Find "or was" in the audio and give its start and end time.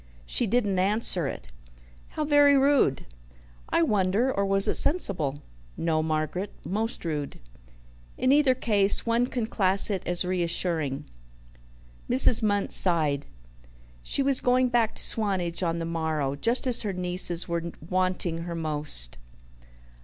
4.33-4.67